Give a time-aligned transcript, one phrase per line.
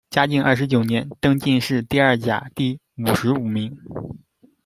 [0.09, 3.77] 嘉靖二十九年，登进士第二甲第五十五名。